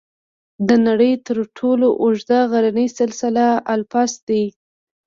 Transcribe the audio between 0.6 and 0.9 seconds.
د